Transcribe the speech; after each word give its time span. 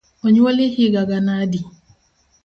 Onyuoli 0.25 0.65
higa 0.75 1.03
gana 1.09 1.31
adi? 1.43 1.61